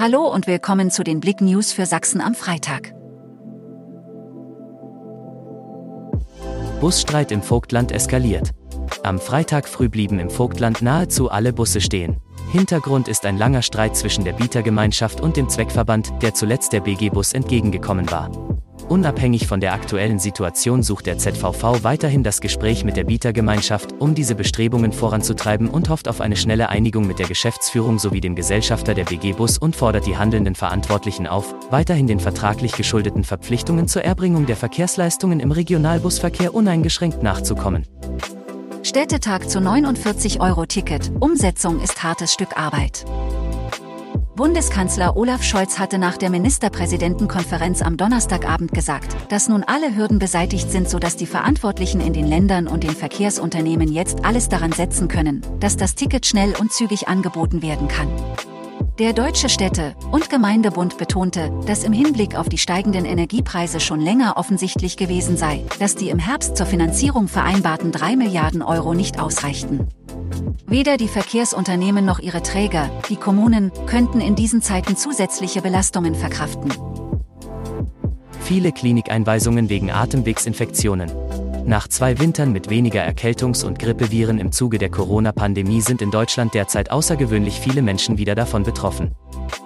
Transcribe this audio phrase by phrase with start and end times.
[0.00, 2.94] Hallo und willkommen zu den Blick News für Sachsen am Freitag.
[6.80, 8.52] Busstreit im Vogtland eskaliert.
[9.02, 12.18] Am Freitag früh blieben im Vogtland nahezu alle Busse stehen.
[12.52, 17.32] Hintergrund ist ein langer Streit zwischen der Bietergemeinschaft und dem Zweckverband, der zuletzt der BG-Bus
[17.32, 18.30] entgegengekommen war.
[18.88, 24.14] Unabhängig von der aktuellen Situation sucht der ZVV weiterhin das Gespräch mit der Bietergemeinschaft, um
[24.14, 28.94] diese Bestrebungen voranzutreiben und hofft auf eine schnelle Einigung mit der Geschäftsführung sowie dem Gesellschafter
[28.94, 34.04] der BG Bus und fordert die handelnden Verantwortlichen auf, weiterhin den vertraglich geschuldeten Verpflichtungen zur
[34.04, 37.86] Erbringung der Verkehrsleistungen im Regionalbusverkehr uneingeschränkt nachzukommen.
[38.82, 41.12] Städtetag zu 49 Euro Ticket.
[41.20, 43.04] Umsetzung ist hartes Stück Arbeit.
[44.38, 50.70] Bundeskanzler Olaf Scholz hatte nach der Ministerpräsidentenkonferenz am Donnerstagabend gesagt, dass nun alle Hürden beseitigt
[50.70, 55.42] sind, sodass die Verantwortlichen in den Ländern und den Verkehrsunternehmen jetzt alles daran setzen können,
[55.58, 58.06] dass das Ticket schnell und zügig angeboten werden kann.
[59.00, 64.36] Der Deutsche Städte- und Gemeindebund betonte, dass im Hinblick auf die steigenden Energiepreise schon länger
[64.36, 69.88] offensichtlich gewesen sei, dass die im Herbst zur Finanzierung vereinbarten 3 Milliarden Euro nicht ausreichten.
[70.68, 76.70] Weder die Verkehrsunternehmen noch ihre Träger, die Kommunen, könnten in diesen Zeiten zusätzliche Belastungen verkraften.
[78.42, 81.10] Viele Klinikeinweisungen wegen Atemwegsinfektionen.
[81.64, 86.52] Nach zwei Wintern mit weniger Erkältungs- und Grippeviren im Zuge der Corona-Pandemie sind in Deutschland
[86.52, 89.14] derzeit außergewöhnlich viele Menschen wieder davon betroffen.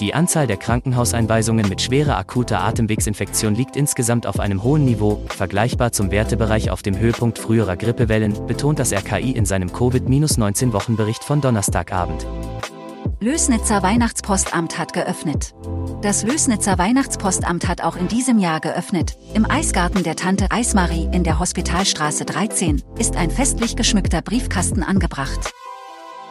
[0.00, 5.92] Die Anzahl der Krankenhauseinweisungen mit schwerer akuter Atemwegsinfektion liegt insgesamt auf einem hohen Niveau, vergleichbar
[5.92, 12.26] zum Wertebereich auf dem Höhepunkt früherer Grippewellen, betont das RKI in seinem Covid-19-Wochenbericht von Donnerstagabend.
[13.20, 15.54] Lösnitzer Weihnachtspostamt hat geöffnet.
[16.02, 19.16] Das Lösnitzer Weihnachtspostamt hat auch in diesem Jahr geöffnet.
[19.32, 25.55] Im Eisgarten der Tante Eismarie in der Hospitalstraße 13 ist ein festlich geschmückter Briefkasten angebracht.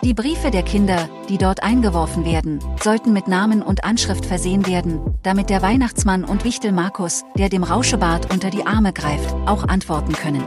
[0.03, 4.99] Die Briefe der Kinder, die dort eingeworfen werden, sollten mit Namen und Anschrift versehen werden,
[5.23, 10.13] damit der Weihnachtsmann und Wichtel Markus, der dem Rauschebart unter die Arme greift, auch antworten
[10.13, 10.43] können.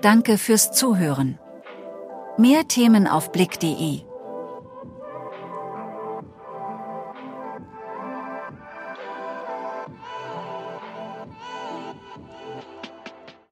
[0.00, 1.38] Danke fürs Zuhören.
[2.38, 4.02] Mehr Themen auf blick.de